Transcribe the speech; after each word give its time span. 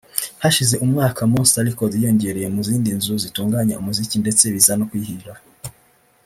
Hashize 0.41 0.75
umwaka 0.85 1.21
Monster 1.31 1.63
Record 1.69 1.93
yiyongereye 1.95 2.47
mu 2.55 2.61
zindi 2.67 2.89
nzu 2.97 3.13
zitunganya 3.23 3.79
umuziki 3.81 4.15
ndetse 4.23 4.43
biza 4.53 4.73
no 4.77 4.85
kuyihira 4.89 5.33